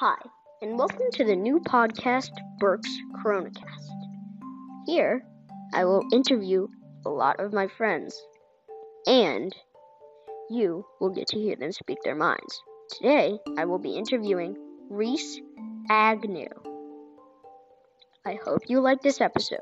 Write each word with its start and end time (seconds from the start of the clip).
Hi, 0.00 0.14
and 0.62 0.78
welcome 0.78 1.10
to 1.14 1.24
the 1.24 1.34
new 1.34 1.58
podcast, 1.58 2.30
Burke's 2.60 2.88
CoronaCast. 3.16 3.88
Here, 4.86 5.24
I 5.74 5.86
will 5.86 6.06
interview 6.12 6.68
a 7.04 7.10
lot 7.10 7.40
of 7.40 7.52
my 7.52 7.66
friends, 7.66 8.16
and 9.08 9.52
you 10.50 10.86
will 11.00 11.10
get 11.10 11.26
to 11.30 11.40
hear 11.40 11.56
them 11.56 11.72
speak 11.72 11.98
their 12.04 12.14
minds. 12.14 12.62
Today, 12.90 13.40
I 13.58 13.64
will 13.64 13.80
be 13.80 13.96
interviewing 13.96 14.56
Reese 14.88 15.40
Agnew. 15.90 16.46
I 18.24 18.38
hope 18.44 18.68
you 18.68 18.78
like 18.78 19.02
this 19.02 19.20
episode. 19.20 19.58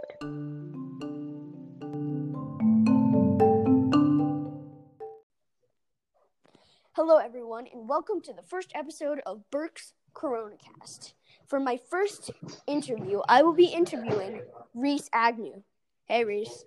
Hello, 6.92 7.16
everyone, 7.16 7.66
and 7.72 7.88
welcome 7.88 8.20
to 8.20 8.34
the 8.34 8.42
first 8.42 8.72
episode 8.74 9.22
of 9.24 9.40
Burke's 9.50 9.94
CoronaCast. 10.16 11.12
For 11.46 11.60
my 11.60 11.78
first 11.90 12.30
interview, 12.66 13.20
I 13.28 13.42
will 13.42 13.52
be 13.52 13.66
interviewing 13.66 14.40
Reese 14.74 15.08
Agnew. 15.12 15.62
Hey, 16.06 16.24
Reese. 16.24 16.64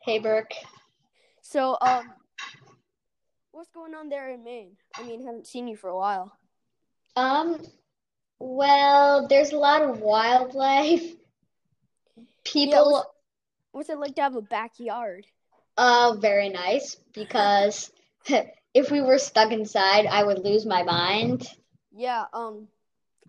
Hey, 0.00 0.18
Burke. 0.18 0.54
So, 1.42 1.76
um, 1.80 2.10
what's 3.52 3.70
going 3.70 3.94
on 3.94 4.08
there 4.08 4.30
in 4.30 4.42
Maine? 4.42 4.76
I 4.96 5.02
mean, 5.02 5.24
haven't 5.24 5.46
seen 5.46 5.68
you 5.68 5.76
for 5.76 5.90
a 5.90 5.96
while. 5.96 6.36
Um, 7.16 7.60
well, 8.38 9.28
there's 9.28 9.52
a 9.52 9.58
lot 9.58 9.82
of 9.82 10.00
wildlife. 10.00 11.04
People, 12.44 12.92
what's- 12.92 13.08
What's 13.72 13.90
it 13.90 13.98
like 13.98 14.16
to 14.16 14.22
have 14.22 14.34
a 14.34 14.42
backyard? 14.42 15.26
uh, 15.76 16.16
very 16.18 16.48
nice 16.48 16.96
because 17.12 17.92
if 18.74 18.90
we 18.90 19.00
were 19.02 19.18
stuck 19.18 19.52
inside, 19.52 20.06
I 20.06 20.24
would 20.24 20.38
lose 20.44 20.66
my 20.66 20.82
mind. 20.82 21.46
Yeah, 21.98 22.26
um, 22.32 22.68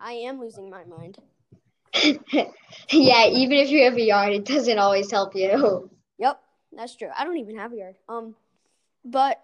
I 0.00 0.12
am 0.12 0.38
losing 0.38 0.70
my 0.70 0.84
mind. 0.84 1.18
yeah, 2.92 3.26
even 3.26 3.58
if 3.58 3.68
you 3.68 3.82
have 3.82 3.96
a 3.96 4.00
yard, 4.00 4.32
it 4.32 4.44
doesn't 4.44 4.78
always 4.78 5.10
help 5.10 5.34
you. 5.34 5.90
Yep, 6.18 6.40
that's 6.76 6.94
true. 6.94 7.08
I 7.18 7.24
don't 7.24 7.38
even 7.38 7.58
have 7.58 7.72
a 7.72 7.76
yard. 7.76 7.96
Um, 8.08 8.36
but 9.04 9.42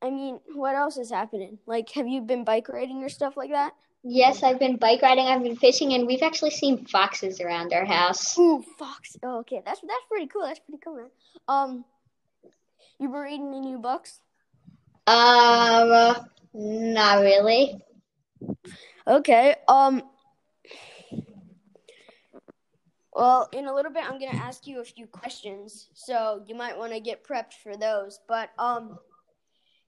I 0.00 0.10
mean, 0.10 0.38
what 0.54 0.76
else 0.76 0.98
is 0.98 1.10
happening? 1.10 1.58
Like, 1.66 1.90
have 1.90 2.06
you 2.06 2.20
been 2.20 2.44
bike 2.44 2.68
riding 2.68 3.02
or 3.02 3.08
stuff 3.08 3.36
like 3.36 3.50
that? 3.50 3.72
Yes, 4.04 4.44
I've 4.44 4.60
been 4.60 4.76
bike 4.76 5.02
riding, 5.02 5.26
I've 5.26 5.42
been 5.42 5.56
fishing, 5.56 5.92
and 5.94 6.06
we've 6.06 6.22
actually 6.22 6.52
seen 6.52 6.86
foxes 6.86 7.40
around 7.40 7.72
our 7.72 7.84
house. 7.84 8.38
Ooh, 8.38 8.64
fox. 8.78 9.16
Oh, 9.24 9.40
okay, 9.40 9.62
that's 9.64 9.80
that's 9.80 10.04
pretty 10.08 10.28
cool. 10.28 10.42
That's 10.42 10.60
pretty 10.60 10.80
cool, 10.84 10.94
man. 10.94 11.10
Um, 11.48 11.84
you 13.00 13.08
been 13.08 13.18
reading 13.18 13.48
any 13.48 13.60
new 13.62 13.78
books? 13.78 14.20
Um, 15.08 16.14
not 16.54 17.20
really. 17.22 17.82
Okay. 19.06 19.56
Um. 19.68 20.02
Well, 23.12 23.48
in 23.52 23.66
a 23.66 23.74
little 23.74 23.92
bit, 23.92 24.04
I'm 24.04 24.18
gonna 24.18 24.38
ask 24.38 24.66
you 24.66 24.80
a 24.80 24.84
few 24.84 25.06
questions, 25.06 25.88
so 25.94 26.42
you 26.46 26.54
might 26.54 26.78
want 26.78 26.92
to 26.92 27.00
get 27.00 27.24
prepped 27.24 27.54
for 27.62 27.76
those. 27.76 28.20
But 28.28 28.50
um, 28.58 28.98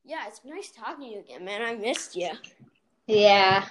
yeah, 0.04 0.26
it's 0.26 0.40
nice 0.44 0.70
talking 0.70 1.08
to 1.08 1.14
you 1.14 1.20
again, 1.20 1.44
man. 1.44 1.62
I 1.62 1.74
missed 1.74 2.16
you. 2.16 2.30
Yeah. 3.06 3.64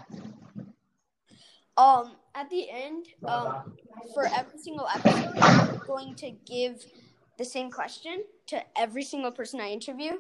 Um, 1.78 2.16
at 2.36 2.50
the 2.50 2.70
end, 2.70 3.08
um, 3.26 3.76
for 4.14 4.26
every 4.26 4.60
single 4.60 4.88
episode, 4.88 5.34
I'm 5.42 5.82
going 5.86 6.16
to 6.16 6.32
give 6.46 6.86
the 7.38 7.46
same 7.46 7.72
question 7.72 8.24
to 8.48 8.62
every 8.78 9.04
single 9.04 9.32
person 9.32 9.60
I 9.60 9.70
interview. 9.70 10.14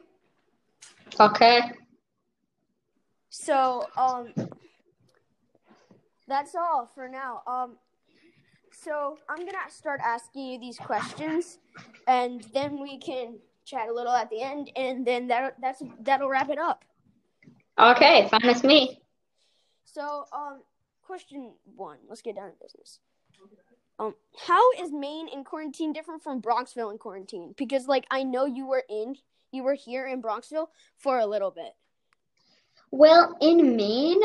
Okay. 1.19 1.61
So, 3.29 3.87
um, 3.95 4.33
that's 6.31 6.55
all 6.55 6.89
for 6.95 7.07
now. 7.09 7.41
Um, 7.45 7.77
so 8.71 9.17
I'm 9.29 9.39
gonna 9.39 9.69
start 9.69 9.99
asking 10.03 10.47
you 10.47 10.59
these 10.59 10.77
questions, 10.77 11.59
and 12.07 12.41
then 12.53 12.79
we 12.81 12.97
can 12.97 13.39
chat 13.65 13.89
a 13.89 13.93
little 13.93 14.13
at 14.13 14.29
the 14.29 14.41
end, 14.41 14.71
and 14.75 15.05
then 15.05 15.27
that 15.27 15.55
that's 15.61 15.83
that'll 15.99 16.29
wrap 16.29 16.49
it 16.49 16.57
up. 16.57 16.83
Okay, 17.77 18.27
fine 18.29 18.41
with 18.45 18.63
me. 18.63 19.01
So, 19.83 20.25
um, 20.31 20.61
question 21.01 21.51
one. 21.75 21.97
Let's 22.07 22.21
get 22.21 22.35
down 22.35 22.51
to 22.51 22.55
business. 22.61 22.99
Um, 23.99 24.15
how 24.47 24.71
is 24.79 24.91
Maine 24.91 25.27
in 25.27 25.43
quarantine 25.43 25.93
different 25.93 26.23
from 26.23 26.41
Bronxville 26.41 26.91
in 26.91 26.97
quarantine? 26.97 27.53
Because, 27.57 27.87
like, 27.87 28.05
I 28.09 28.23
know 28.23 28.45
you 28.45 28.65
were 28.65 28.83
in, 28.89 29.15
you 29.51 29.63
were 29.63 29.73
here 29.73 30.07
in 30.07 30.21
Bronxville 30.21 30.67
for 30.97 31.19
a 31.19 31.25
little 31.25 31.51
bit. 31.51 31.75
Well, 32.89 33.37
in 33.41 33.75
Maine, 33.75 34.21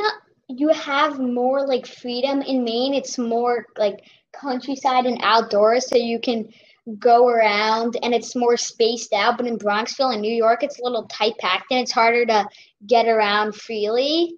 you 0.49 0.69
have 0.69 1.19
more 1.19 1.67
like 1.67 1.87
freedom. 1.87 2.43
In 2.43 2.65
Maine, 2.65 2.95
it's 2.95 3.19
more 3.19 3.67
like 3.77 4.05
countryside 4.33 5.07
and 5.07 5.21
outdoors, 5.23 5.89
so 5.89 5.97
you 5.97 6.21
can 6.21 6.53
go 6.99 7.29
around 7.29 7.97
and 8.03 8.15
it's 8.15 8.37
more 8.37 8.57
spaced 8.57 9.13
out. 9.13 9.37
But 9.37 9.47
in 9.47 9.59
Bronxville 9.59 10.13
and 10.13 10.23
New 10.23 10.35
York, 10.35 10.63
it's 10.63 10.79
a 10.79 10.85
little 10.85 11.07
tight 11.07 11.37
packed 11.39 11.71
and 11.71 11.81
it's 11.81 11.93
harder 11.93 12.25
to 12.27 12.49
get 12.87 13.07
around 13.07 13.57
freely. 13.57 14.37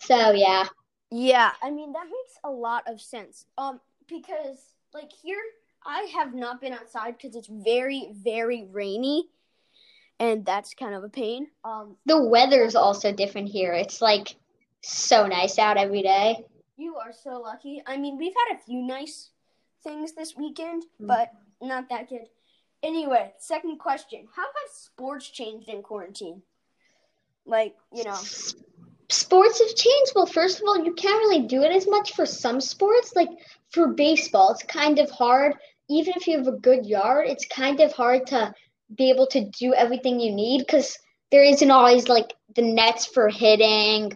So, 0.00 0.32
yeah. 0.32 0.66
Yeah, 1.10 1.52
I 1.62 1.70
mean 1.70 1.92
that 1.92 2.06
makes 2.06 2.38
a 2.42 2.50
lot 2.50 2.84
of 2.86 3.00
sense. 3.00 3.44
Um, 3.58 3.80
because 4.08 4.58
like 4.94 5.10
here, 5.12 5.42
I 5.84 6.10
have 6.14 6.34
not 6.34 6.60
been 6.60 6.72
outside 6.72 7.16
because 7.18 7.36
it's 7.36 7.48
very, 7.48 8.12
very 8.14 8.66
rainy, 8.70 9.28
and 10.18 10.44
that's 10.46 10.74
kind 10.74 10.94
of 10.94 11.04
a 11.04 11.08
pain. 11.08 11.48
Um, 11.64 11.96
The 12.06 12.24
weather's 12.24 12.74
also 12.74 13.12
different 13.12 13.48
here. 13.48 13.72
It's 13.74 14.00
like 14.00 14.36
so 14.82 15.26
nice 15.26 15.58
out 15.58 15.76
every 15.76 16.02
day. 16.02 16.44
You 16.76 16.96
are 16.96 17.12
so 17.12 17.40
lucky. 17.40 17.82
I 17.86 17.96
mean, 17.96 18.18
we've 18.18 18.34
had 18.48 18.56
a 18.56 18.62
few 18.62 18.82
nice 18.82 19.30
things 19.82 20.12
this 20.12 20.36
weekend, 20.36 20.84
Mm. 21.00 21.06
but 21.06 21.32
not 21.60 21.88
that 21.90 22.08
good. 22.08 22.28
Anyway, 22.82 23.32
second 23.38 23.78
question. 23.78 24.26
How 24.34 24.42
have 24.42 24.70
sports 24.72 25.28
changed 25.28 25.68
in 25.68 25.82
quarantine? 25.82 26.42
Like, 27.46 27.76
you 27.92 28.04
know, 28.04 28.18
Sports 29.08 29.58
have 29.58 29.74
changed. 29.74 30.12
Well, 30.14 30.24
first 30.26 30.58
of 30.58 30.64
all, 30.66 30.82
you 30.82 30.94
can't 30.94 31.18
really 31.18 31.42
do 31.46 31.62
it 31.62 31.70
as 31.70 31.86
much 31.86 32.14
for 32.14 32.24
some 32.24 32.60
sports. 32.62 33.12
Like 33.14 33.28
for 33.70 33.88
baseball, 33.88 34.52
it's 34.52 34.62
kind 34.62 34.98
of 34.98 35.10
hard. 35.10 35.54
Even 35.90 36.14
if 36.16 36.26
you 36.26 36.38
have 36.38 36.46
a 36.48 36.52
good 36.52 36.86
yard, 36.86 37.26
it's 37.28 37.44
kind 37.46 37.80
of 37.80 37.92
hard 37.92 38.26
to 38.28 38.54
be 38.96 39.10
able 39.10 39.26
to 39.28 39.44
do 39.50 39.74
everything 39.74 40.18
you 40.18 40.32
need 40.32 40.60
because 40.60 40.98
there 41.30 41.44
isn't 41.44 41.70
always 41.70 42.08
like 42.08 42.32
the 42.56 42.62
nets 42.62 43.04
for 43.04 43.28
hitting, 43.28 44.12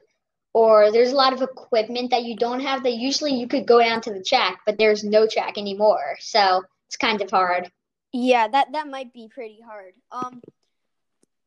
or 0.56 0.90
there's 0.90 1.12
a 1.12 1.16
lot 1.16 1.34
of 1.34 1.42
equipment 1.42 2.10
that 2.12 2.24
you 2.24 2.34
don't 2.34 2.60
have 2.60 2.82
that 2.82 2.94
usually 2.94 3.34
you 3.34 3.46
could 3.46 3.66
go 3.66 3.78
down 3.78 4.00
to 4.00 4.12
the 4.12 4.22
track, 4.22 4.60
but 4.64 4.78
there's 4.78 5.04
no 5.04 5.26
track 5.26 5.58
anymore. 5.58 6.16
So 6.20 6.62
it's 6.86 6.96
kind 6.96 7.20
of 7.20 7.30
hard. 7.30 7.70
yeah, 8.12 8.48
that 8.48 8.72
that 8.72 8.88
might 8.88 9.12
be 9.12 9.28
pretty 9.28 9.60
hard. 9.60 9.92
Um 10.10 10.40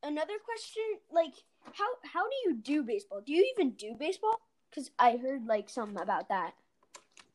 another 0.02 0.38
question, 0.44 0.84
like 1.12 1.34
how 1.72 1.88
how 2.14 2.24
do 2.28 2.36
you 2.44 2.54
do 2.56 2.82
baseball? 2.84 3.20
Do 3.26 3.32
you 3.32 3.44
even 3.54 3.72
do 3.72 3.96
baseball? 3.98 4.40
Cuz 4.72 4.90
I 4.98 5.16
heard 5.16 5.46
like 5.46 5.68
something 5.70 6.00
about 6.00 6.28
that. 6.28 6.52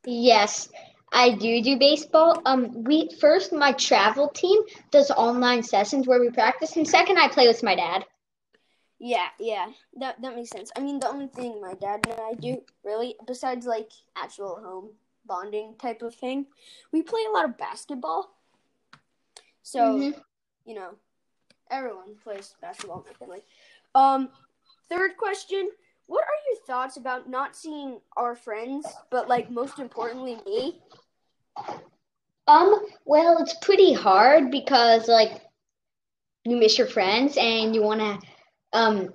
Yes, 0.06 0.70
I 1.12 1.32
do 1.32 1.62
do 1.62 1.78
baseball. 1.78 2.42
Um, 2.46 2.84
we 2.86 3.10
first 3.20 3.52
my 3.52 3.74
travel 3.74 4.30
team 4.30 4.62
does 4.92 5.12
online 5.12 5.64
sessions 5.64 6.08
where 6.08 6.22
we 6.22 6.30
practice, 6.30 6.78
and 6.78 6.88
second 6.88 7.18
I 7.18 7.28
play 7.28 7.48
with 7.48 7.64
my 7.64 7.76
dad. 7.76 8.06
Yeah, 9.00 9.28
yeah. 9.40 9.72
That 10.00 10.22
that 10.22 10.36
makes 10.36 10.50
sense. 10.50 10.72
I 10.76 10.80
mean, 10.80 11.00
the 11.00 11.10
only 11.10 11.28
thing 11.28 11.62
my 11.62 11.74
dad 11.74 12.08
and 12.10 12.20
I 12.20 12.34
do 12.34 12.62
really 12.84 13.16
besides 13.28 13.66
like 13.66 13.92
actual 14.16 14.60
home 14.62 14.92
bonding 15.26 15.76
type 15.78 16.02
of 16.02 16.16
thing, 16.16 16.46
we 16.92 17.02
play 17.02 17.22
a 17.28 17.32
lot 17.32 17.46
of 17.46 17.58
basketball. 17.58 18.36
So, 19.64 19.98
Mhm. 19.98 20.24
you 20.66 20.76
know, 20.76 20.96
everyone 21.70 22.16
plays 22.24 22.56
basketball 22.62 23.00
in 23.00 23.06
my 23.08 23.14
family. 23.14 23.44
Um, 23.96 24.30
third 24.88 25.18
question: 25.18 25.72
What 26.08 26.24
are 26.24 26.40
your 26.50 26.62
thoughts 26.66 26.96
about 26.98 27.30
not 27.30 27.56
seeing 27.56 28.00
our 28.16 28.36
friends, 28.36 28.88
but 29.10 29.28
like 29.28 29.50
most 29.50 29.80
importantly 29.80 30.40
me? 30.46 30.82
Um, 32.48 32.86
well, 33.06 33.40
it's 33.40 33.56
pretty 33.62 33.92
hard 33.92 34.52
because 34.52 35.08
like 35.08 35.42
you 36.46 36.56
miss 36.56 36.78
your 36.78 36.88
friends 36.88 37.38
and 37.38 37.74
you 37.76 37.82
want 37.82 38.00
to 38.00 38.20
um 38.76 39.14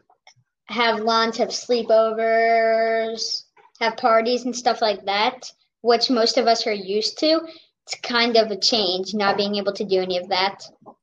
have 0.67 1.01
lunch, 1.01 1.39
have 1.39 1.49
sleepovers, 1.49 3.45
have 3.81 3.97
parties 3.97 4.45
and 4.45 4.55
stuff 4.55 4.81
like 4.81 5.05
that, 5.05 5.51
which 5.83 6.11
most 6.11 6.39
of 6.39 6.47
us 6.47 6.67
are 6.67 6.73
used 6.73 7.19
to. 7.19 7.41
It's 7.85 7.95
kind 8.03 8.37
of 8.37 8.51
a 8.51 8.57
change 8.57 9.15
not 9.15 9.37
being 9.37 9.57
able 9.57 9.73
to 9.73 9.85
do 9.85 10.01
any 10.01 10.17
of 10.17 10.29
that. 10.29 10.63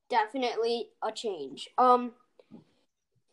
Definitely 0.09 0.87
a 1.03 1.11
change. 1.11 1.67
Um, 1.77 2.13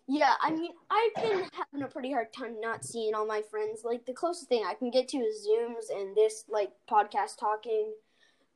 yeah, 0.07 0.35
I 0.43 0.51
mean, 0.51 0.73
I've 0.91 1.23
been 1.23 1.49
having 1.53 1.83
a 1.83 1.89
pretty 1.89 2.13
hard 2.13 2.33
time 2.33 2.61
not 2.61 2.85
seeing 2.85 3.15
all 3.15 3.27
my 3.27 3.43
friends. 3.51 3.83
Like 3.85 4.05
the 4.05 4.13
closest 4.13 4.49
thing 4.49 4.65
I 4.67 4.75
can 4.75 4.91
get 4.91 5.09
to 5.09 5.19
is 5.19 5.49
Zooms 5.49 5.95
and 5.95 6.17
this 6.17 6.45
like 6.49 6.73
podcast 6.91 7.39
talking. 7.39 7.93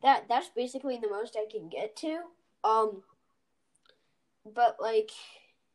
That 0.03 0.25
that's 0.29 0.51
basically 0.51 0.99
the 0.99 1.09
most 1.09 1.37
I 1.37 1.51
can 1.51 1.69
get 1.69 1.97
to. 1.97 2.21
Um, 2.65 3.03
but 4.45 4.77
like, 4.81 5.11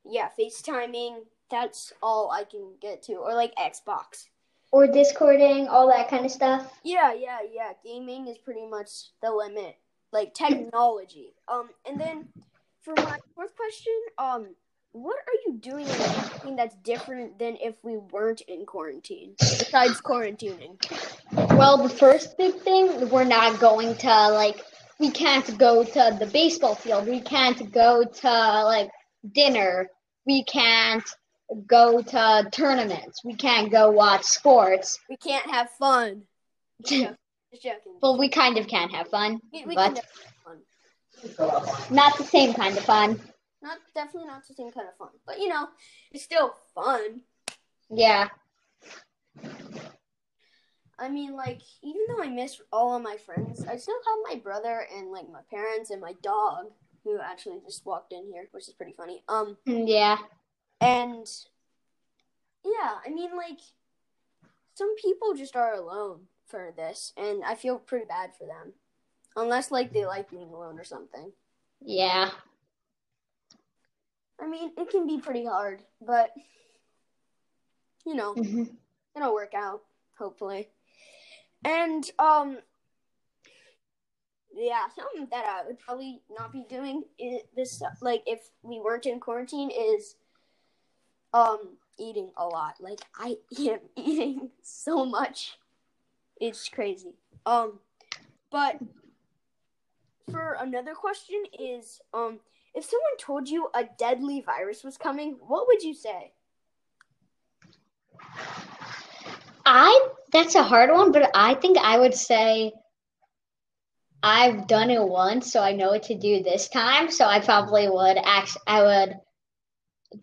yeah, 0.06 0.30
FaceTiming. 0.40 1.18
That's 1.52 1.94
all 2.02 2.32
I 2.32 2.44
can 2.46 2.74
get 2.82 3.04
to, 3.04 3.14
or 3.16 3.34
like 3.36 3.54
Xbox. 3.56 4.28
or 4.72 4.88
discording, 4.88 5.68
all 5.68 5.88
that 5.88 6.10
kind 6.10 6.26
of 6.26 6.32
stuff. 6.32 6.80
Yeah, 6.84 7.14
yeah, 7.14 7.40
yeah. 7.52 7.74
Gaming 7.84 8.28
is 8.28 8.38
pretty 8.40 8.66
much 8.68 8.90
the 9.22 9.32
limit, 9.32 9.78
like 10.12 10.34
technology. 10.34 11.36
Um, 11.48 11.70
and 11.88 12.00
then 12.00 12.28
for 12.82 12.96
my 12.98 13.18
fourth 13.36 13.56
question, 13.56 13.94
um, 14.18 14.56
what 14.94 15.18
are 15.18 15.40
you 15.46 15.58
doing 15.60 15.88
in 15.88 16.02
quarantine 16.02 16.56
that's 16.56 16.76
different 16.78 17.40
than 17.40 17.58
if 17.62 17.76
we 17.84 17.98
weren't 17.98 18.42
in 18.42 18.66
quarantine? 18.66 19.36
Besides 19.40 20.02
quarantining. 20.02 20.78
Well, 21.52 21.78
the 21.82 21.90
first 21.90 22.38
big 22.38 22.56
thing, 22.62 23.10
we're 23.10 23.24
not 23.26 23.60
going 23.60 23.96
to 23.98 24.30
like 24.30 24.62
we 25.00 25.12
can't 25.12 25.58
go 25.58 25.84
to 25.84 26.18
the 26.20 26.28
baseball 26.28 26.76
field. 26.76 27.08
We 27.08 27.22
can't 27.22 27.72
go 27.72 28.04
to 28.04 28.64
like 28.66 28.90
dinner. 29.32 29.90
We 30.26 30.44
can't 30.44 31.04
go 31.68 32.02
to 32.02 32.48
tournaments. 32.52 33.24
We 33.24 33.36
can't 33.36 33.72
go 33.72 33.92
watch 33.92 34.24
sports. 34.24 35.00
We 35.10 35.18
can't 35.18 35.50
have 35.50 35.70
fun. 35.72 36.24
Just 36.86 37.14
joking. 37.62 37.98
Well, 38.02 38.18
we 38.18 38.30
kind 38.30 38.58
of 38.58 38.68
can 38.68 38.90
have 38.90 39.10
fun, 39.10 39.40
We, 39.52 39.66
we 39.66 39.76
but 39.76 39.96
can 39.96 39.96
have 41.38 41.76
fun. 41.80 41.96
not 41.96 42.18
the 42.18 42.24
same 42.24 42.54
kind 42.54 42.78
of 42.78 42.84
fun. 42.84 43.20
Not 43.62 43.78
definitely 43.96 44.28
not 44.28 44.46
the 44.48 44.54
same 44.54 44.72
kind 44.72 44.88
of 44.90 44.98
fun, 44.98 45.10
but 45.26 45.40
you 45.40 45.48
know, 45.48 45.68
it's 46.12 46.24
still 46.24 46.54
fun. 46.76 47.22
Yeah. 47.90 48.28
I 51.00 51.10
mean, 51.10 51.36
like, 51.36 51.62
even 51.82 52.02
though 52.08 52.24
I 52.24 52.30
miss 52.30 52.62
all 52.72 52.96
of 52.96 53.02
my 53.04 53.18
friends, 53.18 53.66
I 53.66 53.78
still 53.78 53.96
have 53.96 54.36
my 54.36 54.42
brother 54.42 54.86
and 54.96 55.12
like 55.12 55.30
my 55.30 55.42
parents 55.50 55.90
and 55.90 56.02
my 56.02 56.14
dog, 56.22 56.68
who 57.04 57.20
actually 57.20 57.60
just 57.66 57.86
walked 57.86 58.14
in 58.14 58.26
here, 58.32 58.48
which 58.52 58.68
is 58.68 58.74
pretty 58.74 58.94
funny. 58.94 59.24
Um, 59.28 59.58
Yeah. 59.66 60.18
and 60.82 61.28
yeah, 62.64 62.96
I 63.06 63.10
mean, 63.10 63.36
like, 63.36 63.60
some 64.76 64.96
people 64.96 65.34
just 65.34 65.56
are 65.56 65.74
alone 65.74 66.28
for 66.48 66.74
this, 66.76 67.14
and 67.18 67.44
I 67.44 67.56
feel 67.56 67.78
pretty 67.78 68.06
bad 68.06 68.32
for 68.38 68.46
them, 68.48 68.74
unless 69.36 69.72
like 69.72 69.92
they 69.94 70.06
like 70.06 70.30
being 70.30 70.50
alone 70.50 70.80
or 70.80 70.84
something. 70.84 71.32
Yeah. 71.82 72.32
I 74.40 74.48
mean, 74.48 74.72
it 74.78 74.90
can 74.90 75.06
be 75.08 75.20
pretty 75.20 75.46
hard, 75.46 75.84
but 76.02 76.32
you 78.06 78.16
know, 78.16 78.34
hmm 78.34 78.64
it'll 79.16 79.34
work 79.34 79.54
out 79.54 79.82
hopefully 80.18 80.68
and 81.64 82.10
um 82.18 82.58
yeah 84.56 84.86
something 84.96 85.28
that 85.32 85.46
i 85.46 85.66
would 85.66 85.80
probably 85.80 86.22
not 86.38 86.52
be 86.52 86.66
doing 86.70 87.04
is 87.18 87.42
this 87.56 87.82
like 88.02 88.22
if 88.26 88.50
we 88.62 88.80
weren't 88.80 89.06
in 89.06 89.20
quarantine 89.20 89.72
is 89.72 90.16
um 91.34 91.78
eating 91.98 92.30
a 92.38 92.46
lot. 92.46 92.76
Like 92.80 93.00
i 93.18 93.36
am 93.60 93.80
eating 93.96 94.50
so 94.62 95.06
much. 95.06 95.58
It's 96.40 96.70
crazy. 96.70 97.14
Um 97.46 97.80
but 98.52 98.78
for 100.32 100.58
another 100.60 100.94
question 100.94 101.44
is 101.60 102.00
um 102.14 102.40
if 102.74 102.86
someone 102.86 103.18
told 103.20 103.50
you 103.50 103.70
a 103.76 103.86
deadly 103.98 104.42
virus 104.42 104.84
was 104.84 104.98
coming 104.98 105.38
what 105.46 105.68
would 105.68 105.84
you 105.84 105.94
say? 105.94 106.34
I 109.66 110.10
that's 110.32 110.56
a 110.56 110.64
hard 110.64 110.92
one, 110.92 111.12
but 111.12 111.30
I 111.34 111.56
think 111.56 111.78
I 111.78 112.00
would 112.00 112.14
say 112.14 112.74
I've 114.24 114.68
done 114.68 114.90
it 114.90 115.04
once, 115.04 115.52
so 115.52 115.62
I 115.62 115.74
know 115.74 115.90
what 115.90 116.04
to 116.04 116.18
do 116.18 116.42
this 116.42 116.70
time. 116.70 117.12
So 117.12 117.26
I 117.26 117.42
probably 117.42 117.90
would 117.90 118.18
act. 118.24 118.58
I 118.66 118.82
would. 118.82 119.16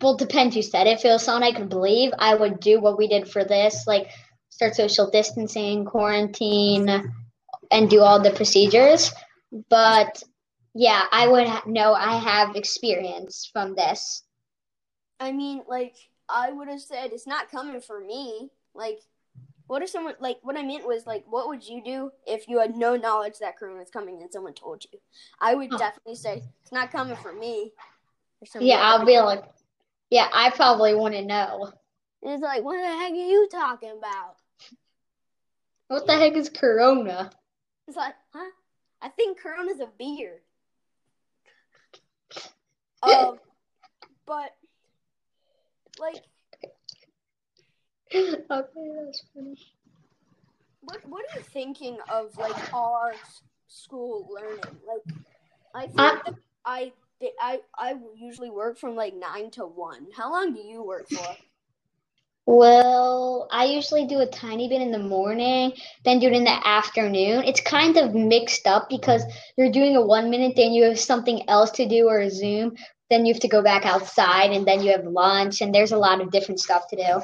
Well, 0.01 0.17
depends. 0.17 0.55
You 0.55 0.63
said 0.63 0.87
it 0.87 1.01
was 1.03 1.23
someone 1.23 1.43
I 1.43 1.51
could 1.51 1.69
believe, 1.69 2.11
I 2.17 2.33
would 2.33 2.59
do 2.59 2.79
what 2.81 2.97
we 2.97 3.07
did 3.07 3.29
for 3.29 3.43
this, 3.43 3.85
like 3.85 4.09
start 4.49 4.75
social 4.75 5.09
distancing, 5.09 5.85
quarantine, 5.85 7.11
and 7.71 7.89
do 7.89 8.01
all 8.01 8.21
the 8.21 8.31
procedures. 8.31 9.11
But 9.69 10.23
yeah, 10.73 11.03
I 11.11 11.27
would 11.27 11.47
know 11.65 11.93
I 11.93 12.17
have 12.17 12.55
experience 12.55 13.49
from 13.51 13.75
this. 13.75 14.23
I 15.19 15.31
mean, 15.33 15.63
like, 15.67 15.95
I 16.29 16.51
would 16.51 16.69
have 16.69 16.81
said 16.81 17.11
it's 17.11 17.27
not 17.27 17.51
coming 17.51 17.81
for 17.81 17.99
me. 17.99 18.49
Like, 18.73 19.01
what 19.71 19.81
if 19.81 19.89
someone, 19.89 20.15
like, 20.19 20.37
what 20.41 20.57
I 20.57 20.63
meant 20.63 20.85
was, 20.85 21.07
like, 21.07 21.23
what 21.29 21.47
would 21.47 21.65
you 21.65 21.81
do 21.81 22.11
if 22.27 22.49
you 22.49 22.59
had 22.59 22.75
no 22.75 22.97
knowledge 22.97 23.35
that 23.39 23.57
Corona 23.57 23.79
is 23.81 23.89
coming 23.89 24.21
and 24.21 24.29
someone 24.29 24.53
told 24.53 24.83
you? 24.91 24.99
I 25.39 25.55
would 25.55 25.71
Oh. 25.71 25.77
definitely 25.77 26.15
say, 26.15 26.43
it's 26.61 26.73
not 26.73 26.91
coming 26.91 27.15
for 27.15 27.31
me. 27.31 27.71
Yeah, 28.59 28.75
like 28.75 28.83
I'll 28.83 28.99
that. 28.99 29.07
be 29.07 29.17
like, 29.21 29.45
yeah, 30.09 30.27
I 30.33 30.49
probably 30.49 30.93
want 30.93 31.13
to 31.13 31.21
know. 31.23 31.71
It's 32.21 32.43
like, 32.43 32.63
what 32.63 32.81
the 32.81 32.85
heck 32.85 33.13
are 33.13 33.15
you 33.15 33.47
talking 33.49 33.91
about? 33.97 34.35
What 35.87 36.05
the 36.05 36.17
heck 36.17 36.33
is 36.33 36.49
Corona? 36.49 37.31
It's 37.87 37.95
like, 37.95 38.15
huh? 38.33 38.51
I 39.01 39.07
think 39.07 39.39
Corona's 39.41 39.79
a 39.79 39.87
beer. 39.97 40.41
Um, 43.03 43.39
but, 44.27 44.53
like, 45.97 46.23
okay, 48.15 48.91
that's 49.05 49.23
funny. 49.33 49.55
what 50.81 50.99
what 51.07 51.23
are 51.23 51.37
you 51.39 51.43
thinking 51.43 51.97
of 52.09 52.37
like 52.37 52.73
our 52.73 53.13
school 53.67 54.27
learning? 54.33 54.79
Like, 54.87 55.15
I 55.75 55.87
think 55.87 55.99
I- 55.99 56.21
that 56.25 56.35
I 56.65 56.93
I 57.39 57.59
I 57.77 57.95
usually 58.15 58.49
work 58.49 58.77
from 58.77 58.95
like 58.95 59.13
nine 59.15 59.51
to 59.51 59.65
one. 59.65 60.07
How 60.15 60.31
long 60.31 60.53
do 60.53 60.61
you 60.61 60.83
work 60.83 61.07
for? 61.09 61.37
Well, 62.47 63.47
I 63.51 63.65
usually 63.65 64.05
do 64.07 64.19
a 64.19 64.25
tiny 64.25 64.67
bit 64.67 64.81
in 64.81 64.91
the 64.91 64.99
morning, 64.99 65.73
then 66.03 66.19
do 66.19 66.27
it 66.27 66.33
in 66.33 66.43
the 66.43 66.67
afternoon. 66.67 67.43
It's 67.45 67.61
kind 67.61 67.97
of 67.97 68.15
mixed 68.15 68.67
up 68.67 68.89
because 68.89 69.23
you're 69.57 69.71
doing 69.71 69.95
a 69.95 70.01
one 70.01 70.29
minute, 70.29 70.55
then 70.55 70.73
you 70.73 70.83
have 70.85 70.99
something 70.99 71.47
else 71.49 71.71
to 71.71 71.87
do 71.87 72.07
or 72.07 72.19
a 72.19 72.29
Zoom, 72.31 72.75
then 73.09 73.25
you 73.25 73.33
have 73.33 73.41
to 73.41 73.47
go 73.47 73.61
back 73.61 73.85
outside, 73.85 74.51
and 74.51 74.65
then 74.67 74.81
you 74.81 74.91
have 74.91 75.05
lunch, 75.05 75.61
and 75.61 75.73
there's 75.73 75.91
a 75.93 75.97
lot 75.97 76.19
of 76.19 76.31
different 76.31 76.59
stuff 76.59 76.87
to 76.89 76.95
do. 76.95 77.21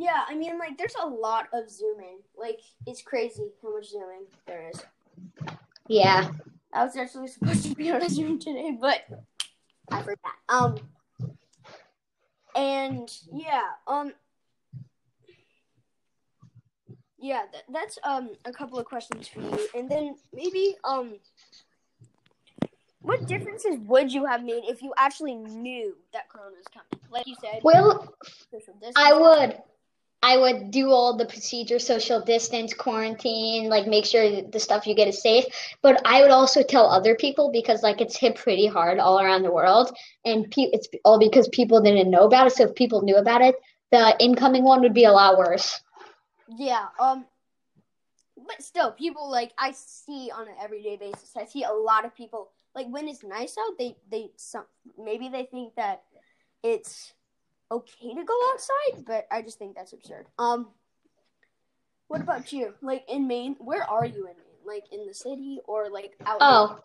Yeah, 0.00 0.24
I 0.26 0.34
mean 0.34 0.58
like 0.58 0.78
there's 0.78 0.94
a 1.02 1.06
lot 1.06 1.48
of 1.52 1.68
zooming. 1.68 2.20
Like 2.34 2.60
it's 2.86 3.02
crazy 3.02 3.50
how 3.62 3.74
much 3.74 3.90
zooming 3.90 4.24
there 4.46 4.70
is. 4.72 4.82
Yeah. 5.88 6.30
I 6.72 6.84
was 6.84 6.96
actually 6.96 7.28
supposed 7.28 7.64
to 7.64 7.74
be 7.74 7.90
on 7.90 8.00
a 8.00 8.08
Zoom 8.08 8.38
today, 8.38 8.78
but 8.80 9.02
I 9.90 10.00
forgot. 10.00 10.32
Um, 10.48 10.76
and 12.56 13.12
yeah, 13.30 13.60
um, 13.86 14.14
yeah, 17.18 17.42
that, 17.52 17.64
that's 17.70 17.98
um 18.02 18.30
a 18.46 18.52
couple 18.52 18.78
of 18.78 18.86
questions 18.86 19.28
for 19.28 19.42
you, 19.42 19.68
and 19.74 19.90
then 19.90 20.16
maybe 20.32 20.76
um, 20.82 21.18
what 23.02 23.26
differences 23.26 23.76
would 23.80 24.10
you 24.10 24.24
have 24.24 24.44
made 24.44 24.62
if 24.64 24.80
you 24.80 24.94
actually 24.96 25.34
knew 25.34 25.94
that 26.14 26.30
Corona 26.30 26.56
was 26.56 26.66
coming? 26.72 27.04
Like 27.10 27.26
you 27.26 27.34
said, 27.42 27.60
Well, 27.62 28.14
I 28.96 29.12
would. 29.12 29.60
I 30.22 30.36
would 30.36 30.70
do 30.70 30.90
all 30.90 31.16
the 31.16 31.24
procedures, 31.24 31.86
social 31.86 32.20
distance, 32.20 32.74
quarantine, 32.74 33.70
like 33.70 33.86
make 33.86 34.04
sure 34.04 34.42
the 34.42 34.60
stuff 34.60 34.86
you 34.86 34.94
get 34.94 35.08
is 35.08 35.22
safe. 35.22 35.46
But 35.80 36.02
I 36.04 36.20
would 36.20 36.30
also 36.30 36.62
tell 36.62 36.90
other 36.90 37.14
people 37.14 37.50
because 37.50 37.82
like 37.82 38.00
it's 38.02 38.16
hit 38.16 38.34
pretty 38.36 38.66
hard 38.66 38.98
all 38.98 39.18
around 39.18 39.42
the 39.42 39.52
world, 39.52 39.96
and 40.24 40.50
pe- 40.50 40.70
it's 40.72 40.88
all 41.04 41.18
because 41.18 41.48
people 41.48 41.80
didn't 41.80 42.10
know 42.10 42.26
about 42.26 42.48
it. 42.48 42.52
So 42.52 42.64
if 42.64 42.74
people 42.74 43.00
knew 43.02 43.16
about 43.16 43.40
it, 43.40 43.54
the 43.92 44.14
incoming 44.20 44.64
one 44.64 44.82
would 44.82 44.94
be 44.94 45.04
a 45.04 45.12
lot 45.12 45.38
worse. 45.38 45.80
Yeah, 46.48 46.88
um, 46.98 47.24
but 48.36 48.62
still, 48.62 48.92
people 48.92 49.30
like 49.30 49.52
I 49.56 49.72
see 49.72 50.30
on 50.34 50.48
an 50.48 50.54
everyday 50.60 50.96
basis. 50.96 51.32
I 51.34 51.46
see 51.46 51.64
a 51.64 51.72
lot 51.72 52.04
of 52.04 52.14
people 52.14 52.50
like 52.74 52.88
when 52.88 53.08
it's 53.08 53.24
nice 53.24 53.56
out, 53.58 53.78
they 53.78 53.96
they 54.10 54.30
some 54.36 54.64
maybe 55.02 55.28
they 55.28 55.44
think 55.44 55.74
that 55.76 56.02
it's 56.62 57.14
okay 57.70 58.14
to 58.14 58.24
go 58.24 58.38
outside, 58.52 59.04
but 59.06 59.26
I 59.30 59.42
just 59.42 59.58
think 59.58 59.76
that's 59.76 59.92
absurd. 59.92 60.26
Um, 60.38 60.68
what 62.08 62.20
about 62.20 62.52
you? 62.52 62.74
Like 62.82 63.04
in 63.08 63.28
Maine, 63.28 63.56
where 63.58 63.84
are 63.84 64.04
you 64.04 64.26
in 64.26 64.34
Maine? 64.36 64.46
Like 64.66 64.84
in 64.92 65.06
the 65.06 65.14
city 65.14 65.60
or 65.66 65.88
like 65.88 66.14
out? 66.26 66.38
Oh. 66.40 66.80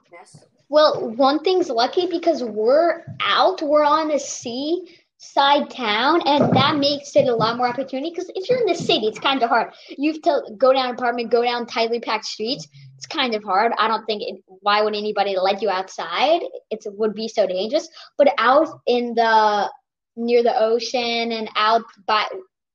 Well, 0.70 1.10
one 1.12 1.40
thing's 1.44 1.70
lucky 1.70 2.08
because 2.08 2.44
we're 2.44 3.04
out, 3.20 3.62
we're 3.62 3.84
on 3.84 4.12
a 4.12 4.20
seaside 4.20 5.70
town, 5.70 6.22
and 6.26 6.56
that 6.56 6.78
makes 6.78 7.16
it 7.16 7.28
a 7.28 7.36
lot 7.36 7.58
more 7.58 7.68
opportunity. 7.68 8.10
Because 8.10 8.32
if 8.34 8.50
you're 8.50 8.60
in 8.60 8.66
the 8.66 8.76
city, 8.76 9.08
it's 9.08 9.20
kind 9.20 9.44
of 9.44 9.50
hard. 9.50 9.74
You 9.90 10.14
have 10.14 10.22
to 10.24 10.42
go 10.58 10.74
down 10.74 10.90
apartment, 10.90 11.32
go 11.32 11.44
down 11.44 11.68
tightly 11.68 12.00
packed 12.00 12.26
streets. 12.26 12.68
It's 12.96 13.06
kind 13.06 13.36
of 13.36 13.44
hard. 13.44 13.74
I 13.78 13.88
don't 13.88 14.06
think 14.06 14.24
it, 14.24 14.42
why 14.48 14.82
would 14.82 14.96
anybody 14.96 15.36
let 15.38 15.62
you 15.62 15.70
outside? 15.70 16.42
It's, 16.72 16.86
it 16.86 16.94
would 16.98 17.14
be 17.14 17.28
so 17.28 17.46
dangerous. 17.46 17.90
But 18.18 18.34
out 18.38 18.82
in 18.88 19.14
the 19.16 19.70
near 20.16 20.44
the 20.44 20.58
ocean 20.58 21.32
and 21.32 21.50
out 21.56 21.84
by 22.08 22.26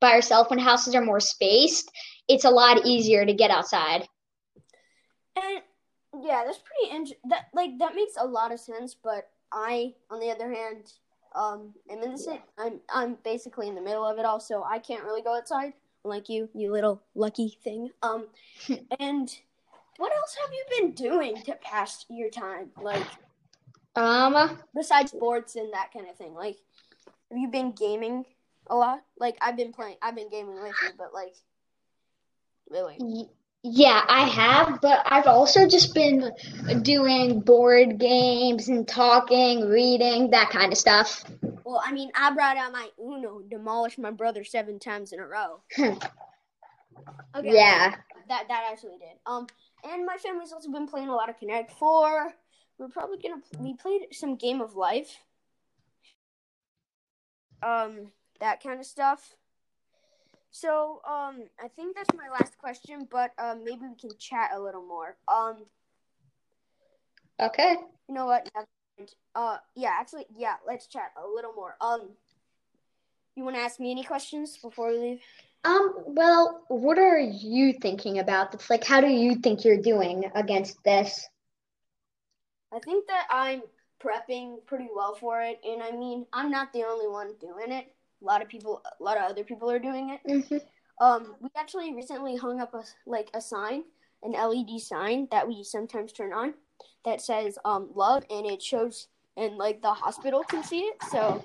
by 0.01 0.15
yourself 0.15 0.49
when 0.51 0.59
houses 0.59 0.95
are 0.95 1.05
more 1.05 1.21
spaced, 1.21 1.91
it's 2.29 2.45
a 2.45 2.51
lot 2.51 2.87
easier 2.87 3.27
to 3.27 3.35
get 3.35 3.51
outside. 3.51 4.07
And 5.37 5.61
yeah, 6.23 6.43
that's 6.45 6.59
pretty 6.59 6.97
int- 6.97 7.19
that 7.29 7.47
like 7.55 7.71
that 7.79 7.95
makes 7.95 8.15
a 8.19 8.27
lot 8.27 8.53
of 8.53 8.61
sense. 8.61 8.95
But 8.95 9.29
I, 9.53 9.95
on 10.11 10.21
the 10.21 10.31
other 10.31 10.53
hand, 10.53 10.93
um, 11.35 11.75
am 11.91 12.03
in 12.03 12.13
the 12.13 12.19
city. 12.19 12.41
I'm 12.59 12.81
I'm 12.93 13.17
basically 13.25 13.69
in 13.69 13.75
the 13.75 13.81
middle 13.81 14.05
of 14.05 14.19
it 14.19 14.25
all, 14.25 14.41
so 14.41 14.65
I 14.65 14.79
can't 14.79 15.05
really 15.05 15.23
go 15.23 15.37
outside. 15.37 15.73
like 16.05 16.29
you, 16.29 16.49
you 16.55 16.73
little 16.73 17.03
lucky 17.15 17.59
thing. 17.63 17.91
Um, 18.03 18.27
and 19.01 19.31
what 19.99 20.13
else 20.17 20.37
have 20.43 20.51
you 20.53 20.65
been 20.81 20.93
doing 20.93 21.37
to 21.43 21.55
pass 21.63 22.07
your 22.09 22.31
time? 22.31 22.71
Like, 22.81 23.05
Um, 23.97 24.59
besides 24.75 25.11
sports 25.11 25.57
and 25.57 25.73
that 25.75 25.91
kind 25.93 26.09
of 26.09 26.17
thing. 26.17 26.35
Like, 26.35 26.57
have 27.31 27.39
you 27.39 27.49
been 27.49 27.73
gaming 27.73 28.25
a 28.67 28.77
lot? 28.77 29.03
Like, 29.19 29.37
I've 29.41 29.57
been 29.57 29.73
playing. 29.73 29.97
I've 30.03 30.15
been 30.15 30.31
gaming 30.31 30.61
with 30.63 30.75
you, 30.83 30.91
but 30.99 31.15
like, 31.15 31.35
really. 32.69 33.29
yeah, 33.63 34.03
I 34.09 34.27
have, 34.29 34.81
but 34.81 35.03
I've 35.07 35.27
also 35.27 35.69
just 35.69 35.95
been 35.95 36.33
doing 36.83 37.41
board 37.41 37.99
games 37.99 38.69
and 38.69 38.87
talking, 38.87 39.69
reading, 39.69 40.31
that 40.31 40.51
kind 40.51 40.73
of 40.73 40.79
stuff. 40.79 41.25
Well, 41.65 41.83
I 41.85 41.93
mean, 41.93 42.11
I 42.15 42.35
brought 42.35 42.57
out 42.57 42.73
my 42.73 42.89
Uno, 42.99 43.43
demolished 43.49 43.99
my 43.99 44.11
brother 44.11 44.45
seven 44.45 44.79
times 44.79 45.13
in 45.13 45.21
a 45.21 45.27
row. 45.27 45.63
Okay. 47.37 47.53
Yeah. 47.55 47.95
That 48.29 48.49
that 48.49 48.69
actually 48.71 48.99
did. 48.99 49.19
Um, 49.27 49.47
and 49.85 50.05
my 50.05 50.17
family's 50.17 50.53
also 50.53 50.71
been 50.71 50.87
playing 50.87 51.09
a 51.09 51.15
lot 51.15 51.29
of 51.31 51.39
Connect 51.39 51.71
Four. 51.73 52.33
We're 52.79 52.89
probably 52.89 53.19
gonna 53.19 53.41
we 53.59 53.75
played 53.75 54.03
some 54.13 54.37
Game 54.37 54.61
of 54.61 54.75
Life. 54.75 55.19
Um, 57.63 58.13
that 58.41 58.63
kind 58.63 58.81
of 58.81 58.87
stuff. 58.87 59.35
So, 60.51 61.01
um, 61.09 61.45
I 61.63 61.69
think 61.69 61.95
that's 61.95 62.15
my 62.17 62.29
last 62.29 62.59
question, 62.59 63.07
but 63.11 63.33
um, 63.39 63.65
maybe 63.65 63.83
we 63.83 63.95
can 63.95 64.17
chat 64.19 64.51
a 64.55 64.61
little 64.61 64.83
more. 64.85 65.17
Um, 65.29 65.65
Okay. 67.41 67.77
you 68.09 68.15
know 68.15 68.27
what? 68.27 68.49
Uh, 69.35 69.57
yeah, 69.75 69.97
actually, 69.99 70.27
yeah, 70.37 70.55
let's 70.67 70.87
chat 70.87 71.13
a 71.17 71.27
little 71.27 71.53
more. 71.53 71.77
Um, 71.81 72.11
you 73.37 73.45
want 73.45 73.57
to 73.57 73.63
ask 73.63 73.81
me 73.81 73.91
any 73.91 74.05
questions 74.05 74.59
before 74.59 74.91
we 74.91 74.99
leave? 74.99 75.21
Um, 75.65 75.95
well, 76.07 76.65
what 76.69 76.99
are 76.99 77.19
you 77.19 77.75
thinking 77.75 78.19
about 78.19 78.53
It's 78.55 78.69
Like, 78.69 78.85
how 78.85 79.01
do 79.01 79.09
you 79.09 79.37
think 79.37 79.65
you're 79.65 79.81
doing 79.81 80.31
against 80.35 80.83
this? 80.85 81.27
I 82.73 82.79
think 82.81 83.07
that 83.09 83.27
I'm 83.31 83.63
prepping 84.05 84.65
pretty 84.67 84.89
well 84.95 85.15
for 85.15 85.43
it, 85.43 85.61
and 85.65 85.83
I 85.83 85.91
mean, 85.91 86.27
I'm 86.33 86.51
not 86.51 86.73
the 86.73 86.85
only 86.85 87.07
one 87.07 87.35
doing 87.41 87.73
it. 87.73 87.87
A 88.23 88.25
lot 88.25 88.43
of 88.43 88.49
people, 88.49 88.83
a 88.99 89.03
lot 89.03 89.17
of 89.17 89.25
other 89.31 89.45
people 89.45 89.71
are 89.71 89.79
doing 89.79 90.11
it. 90.11 90.21
hmm 90.49 90.57
Um, 91.01 91.37
we 91.41 91.49
actually 91.57 91.95
recently 91.95 92.37
hung 92.37 92.61
up 92.61 92.75
a 92.75 92.83
like 93.07 93.31
a 93.33 93.41
sign, 93.41 93.85
an 94.23 94.33
LED 94.33 94.81
sign 94.81 95.29
that 95.31 95.49
we 95.49 95.65
sometimes 95.65 96.13
turn 96.13 96.33
on, 96.33 96.55
that 97.05 97.21
says 97.23 97.59
um 97.65 97.91
love, 97.95 98.25
and 98.29 98.45
it 98.47 98.63
shows, 98.63 99.09
and 99.37 99.57
like 99.57 99.81
the 99.81 99.93
hospital 99.93 100.43
can 100.45 100.63
see 100.63 100.81
it, 100.81 100.97
so 101.11 101.43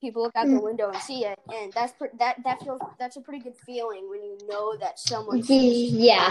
people 0.00 0.22
look 0.22 0.34
out 0.36 0.46
the 0.46 0.60
window 0.60 0.90
and 0.90 0.96
see 1.02 1.24
it, 1.24 1.38
and 1.52 1.72
that's 1.72 1.92
pre- 1.92 2.08
that 2.18 2.36
that 2.44 2.62
feels 2.62 2.80
that's 2.98 3.16
a 3.16 3.20
pretty 3.20 3.42
good 3.42 3.56
feeling 3.56 4.08
when 4.10 4.22
you 4.22 4.38
know 4.48 4.76
that 4.78 4.98
someone 4.98 5.42
sees 5.42 5.92
Yeah. 5.92 6.30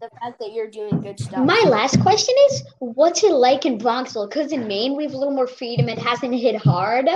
the 0.00 0.10
fact 0.20 0.38
that 0.40 0.52
you're 0.52 0.70
doing 0.70 1.00
good 1.00 1.18
stuff. 1.18 1.44
My 1.44 1.62
last 1.68 2.00
question 2.00 2.34
is, 2.50 2.62
what's 2.78 3.22
it 3.24 3.32
like 3.32 3.66
in 3.66 3.78
Bronxville? 3.78 4.28
Because 4.28 4.52
in 4.52 4.66
Maine, 4.68 4.96
we 4.96 5.04
have 5.04 5.14
a 5.14 5.16
little 5.18 5.34
more 5.34 5.46
freedom. 5.46 5.88
It 5.88 5.98
hasn't 5.98 6.34
hit 6.34 6.56
hard. 6.56 7.08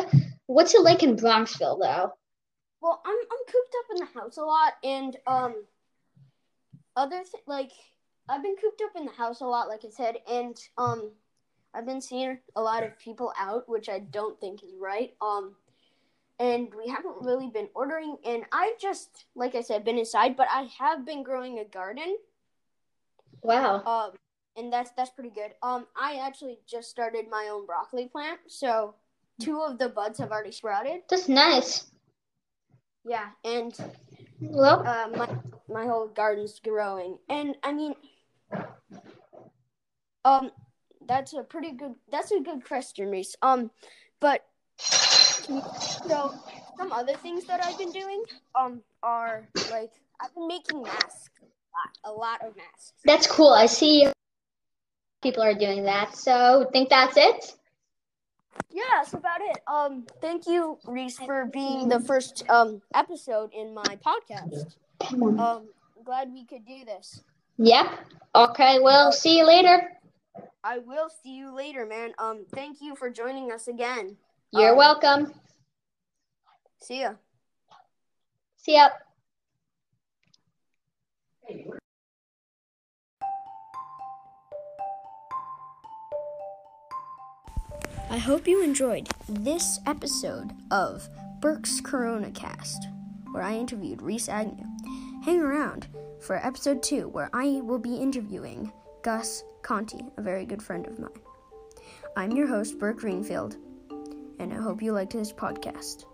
What's 0.47 0.75
it 0.75 0.83
like 0.83 1.02
in 1.02 1.16
Bronxville, 1.16 1.80
though? 1.80 2.12
Well, 2.80 3.02
I'm 3.04 3.16
I'm 3.16 3.45
cooped 3.47 3.75
up 3.78 3.90
in 3.95 3.97
the 3.99 4.21
house 4.21 4.37
a 4.38 4.42
lot, 4.42 4.73
and 4.83 5.16
um, 5.26 5.54
other 6.97 7.19
th- 7.23 7.45
like 7.47 7.73
I've 8.28 8.42
been 8.42 8.57
cooped 8.57 8.80
up 8.85 8.92
in 9.00 9.07
the 9.07 9.12
house 9.12 9.40
a 9.40 9.45
lot, 9.47 9.69
like 9.69 9.85
I 9.85 9.90
said, 9.90 10.16
and 10.30 10.57
um, 10.78 11.11
I've 11.75 11.87
been 11.87 12.00
seeing 12.00 12.38
a 12.57 12.62
lot 12.62 12.83
of 12.83 12.99
people 12.99 13.33
out, 13.38 13.69
which 13.69 13.88
I 13.88 13.99
don't 14.00 14.40
think 14.40 14.62
is 14.62 14.71
right. 14.80 15.14
Um, 15.21 15.54
and 16.40 16.73
we 16.75 16.90
haven't 16.90 17.16
really 17.20 17.49
been 17.49 17.68
ordering, 17.75 18.16
and 18.25 18.44
I've 18.50 18.78
just, 18.80 19.26
like 19.37 19.54
I 19.54 19.61
said, 19.61 19.85
been 19.85 19.99
inside, 19.99 20.37
but 20.37 20.49
I 20.50 20.68
have 20.78 21.04
been 21.04 21.23
growing 21.23 21.59
a 21.59 21.64
garden. 21.64 22.16
Wow. 23.42 23.85
Um, 23.85 24.12
and 24.56 24.73
that's 24.73 24.90
that's 24.97 25.11
pretty 25.11 25.30
good. 25.30 25.52
Um, 25.62 25.87
I 25.97 26.16
actually 26.16 26.59
just 26.66 26.90
started 26.90 27.26
my 27.30 27.49
own 27.52 27.66
broccoli 27.66 28.09
plant, 28.09 28.40
so 28.49 28.94
two 29.40 29.61
of 29.61 29.78
the 29.78 29.90
buds 29.90 30.18
have 30.18 30.32
already 30.32 30.50
sprouted. 30.50 31.02
That's 31.09 31.28
nice. 31.28 31.87
Yeah, 33.04 33.28
and 33.44 33.73
Well, 34.40 34.87
uh, 34.87 35.09
my 35.16 35.28
my 35.68 35.87
whole 35.87 36.09
garden's 36.09 36.59
growing, 36.59 37.18
and 37.28 37.54
I 37.62 37.73
mean, 37.73 37.94
um, 40.25 40.50
that's 41.06 41.35
a 41.35 41.42
pretty 41.42 41.73
good. 41.73 41.94
That's 42.11 42.32
a 42.32 42.40
good 42.40 42.64
question, 42.64 43.09
Reese. 43.09 43.37
Um, 43.42 43.70
but 44.20 44.44
so 46.07 46.35
some 46.78 46.92
other 46.92 47.14
things 47.14 47.45
that 47.45 47.64
I've 47.64 47.78
been 47.78 47.92
doing, 47.92 48.23
um, 48.59 48.83
are 49.02 49.49
like 49.71 49.90
I've 50.21 50.35
been 50.35 50.49
making 50.49 50.83
masks, 50.83 51.30
a 52.04 52.11
lot, 52.11 52.14
a 52.14 52.19
lot 52.19 52.49
of 52.49 52.57
masks. 52.57 52.92
that's 53.04 53.26
cool. 53.26 53.52
I 53.52 53.66
see 53.66 54.07
people 55.23 55.42
are 55.42 55.54
doing 55.54 55.85
that. 55.85 56.16
So, 56.16 56.69
think 56.73 56.88
that's 56.88 57.16
it? 57.16 57.54
Yeah, 58.73 58.83
that's 58.97 59.12
about 59.12 59.40
it. 59.40 59.59
Um, 59.66 60.07
thank 60.21 60.47
you, 60.47 60.78
Reese, 60.87 61.19
for 61.19 61.47
being 61.47 61.88
the 61.88 62.00
first 62.00 62.49
um 62.49 62.83
episode 62.95 63.50
in 63.52 63.75
my 63.75 63.99
podcast. 64.07 64.76
Um, 65.12 65.69
glad 66.04 66.33
we 66.33 66.45
could 66.45 66.66
do 66.66 66.85
this. 66.85 67.23
Yep. 67.59 67.87
Okay, 68.35 68.78
well, 68.80 69.12
see 69.12 69.38
you 69.38 69.47
later. 69.47 69.90
I 70.62 70.78
will 70.78 71.09
see 71.23 71.37
you 71.37 71.54
later, 71.54 71.87
man. 71.87 72.12
Um, 72.19 72.45
thank 72.54 72.80
you 72.80 72.95
for 72.95 73.11
joining 73.11 73.50
us 73.50 73.66
again. 73.66 74.16
You're 74.52 74.73
Um, 74.73 74.76
welcome. 74.78 75.35
See 76.80 77.00
ya. 77.02 77.14
See 78.57 78.75
ya. 78.75 78.88
I 88.11 88.19
hope 88.19 88.49
you 88.49 88.62
enjoyed 88.62 89.09
this 89.28 89.78
episode 89.87 90.52
of 90.71 91.09
Burke's 91.40 91.80
Corona 91.80 92.30
Cast, 92.33 92.88
where 93.30 93.42
I 93.42 93.54
interviewed 93.54 94.02
Reese 94.02 94.28
Agnew. 94.28 94.66
Hang 95.25 95.40
around 95.40 95.87
for 96.21 96.37
episode 96.45 96.83
two, 96.83 97.09
where 97.09 97.30
I 97.33 97.61
will 97.62 97.78
be 97.78 97.95
interviewing 97.97 98.73
Gus 99.02 99.45
Conti, 99.62 100.00
a 100.16 100.23
very 100.23 100.45
good 100.45 100.62
friend 100.62 100.87
of 100.87 100.99
mine. 100.99 101.21
I'm 102.16 102.33
your 102.33 102.49
host, 102.49 102.78
Burke 102.78 102.99
Greenfield, 102.99 103.57
and 104.40 104.52
I 104.52 104.56
hope 104.56 104.82
you 104.82 104.92
liked 104.92 105.12
this 105.12 105.32
podcast. 105.32 106.06